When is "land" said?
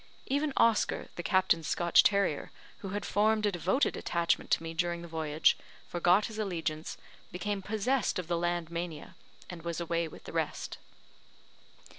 8.35-8.71